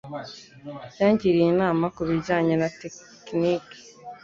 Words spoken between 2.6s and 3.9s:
na tekiniki.